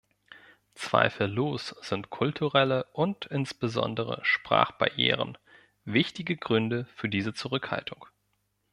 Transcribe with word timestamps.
Zweifellos 0.73 1.75
sind 1.81 2.09
kulturelle 2.09 2.85
und 2.93 3.27
insbesondere 3.27 4.19
Sprachbarrieren 4.23 5.37
wichtige 5.85 6.37
Gründe 6.37 6.87
für 6.95 7.07
diese 7.07 7.35
Zurückhaltung. 7.35 8.07